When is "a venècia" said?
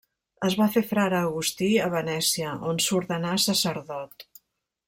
1.87-2.57